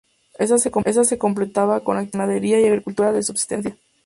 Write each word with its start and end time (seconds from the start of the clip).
Ésta 0.43 0.57
se 1.03 1.19
complementaba 1.19 1.83
con 1.83 1.95
actividades 1.95 2.09
de 2.11 2.17
ganadería 2.17 2.59
y 2.59 2.65
agricultura 2.65 3.11
de 3.11 3.21
subsistencia. 3.21 3.77